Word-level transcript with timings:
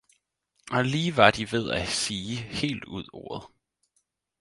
og 0.71 0.85
lige 0.85 1.17
var 1.17 1.31
de 1.31 1.51
ved 1.51 1.69
at 1.71 1.87
sige 1.87 2.35
helt 2.35 2.85
ud 2.85 3.09
ordet. 3.13 3.43